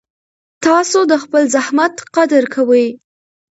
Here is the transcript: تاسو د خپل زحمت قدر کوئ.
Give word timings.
تاسو 0.65 0.99
د 1.11 1.13
خپل 1.23 1.43
زحمت 1.55 1.95
قدر 2.15 2.43
کوئ. 2.55 2.87